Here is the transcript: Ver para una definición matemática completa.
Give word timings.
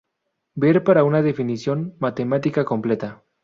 Ver 0.55 0.83
para 0.83 1.03
una 1.03 1.21
definición 1.21 1.93
matemática 1.99 2.65
completa. 2.65 3.23